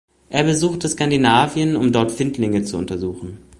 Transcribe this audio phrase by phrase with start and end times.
[0.31, 3.37] Er besuchte Skandinavien, um dort Findlinge zu untersuchen.